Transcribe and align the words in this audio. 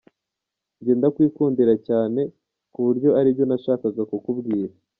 Njye 0.79 0.93
ndakwikundira 0.99 1.73
cyane, 1.87 2.21
ku 2.73 2.79
buryo 2.85 3.09
ari 3.19 3.29
byo 3.35 3.45
nashakaga 3.49 4.01
kukubwira”. 4.11 4.71